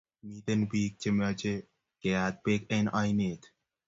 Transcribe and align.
Miten 0.27 0.61
pik 0.69 0.91
che 1.01 1.09
mache 1.19 1.53
keyat 2.01 2.35
peek 2.43 2.63
en 2.77 2.85
oinet 2.99 3.41